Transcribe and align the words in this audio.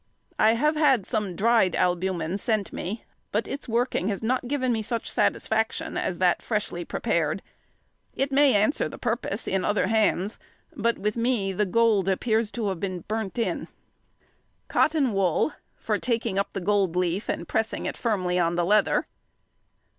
I 0.39 0.53
have 0.53 0.75
had 0.75 1.05
some 1.05 1.35
dried 1.35 1.75
albumen 1.75 2.39
sent 2.39 2.73
me, 2.73 3.05
but 3.31 3.47
its 3.47 3.67
working 3.69 4.07
has 4.07 4.23
not 4.23 4.47
given 4.47 4.71
me 4.73 4.81
such 4.81 5.07
satisfaction 5.07 5.95
as 5.95 6.17
that 6.17 6.41
freshly 6.41 6.83
prepared; 6.83 7.43
it 8.15 8.31
may 8.31 8.55
answer 8.55 8.89
the 8.89 8.97
purpose 8.97 9.47
in 9.47 9.63
other 9.63 9.85
hands, 9.85 10.39
but 10.75 10.97
with 10.97 11.15
me 11.17 11.53
the 11.53 11.67
gold 11.67 12.09
appears 12.09 12.49
to 12.53 12.69
have 12.69 12.79
been 12.79 13.01
burnt 13.01 13.37
in. 13.37 13.67
Cotton 14.67 15.13
wool, 15.13 15.53
for 15.75 15.99
taking 15.99 16.39
up 16.39 16.53
the 16.53 16.61
gold 16.61 16.95
leaf 16.95 17.29
and 17.29 17.47
pressing 17.47 17.85
it 17.85 17.95
firmly 17.95 18.39
on 18.39 18.55
the 18.55 18.65
leather. 18.65 19.05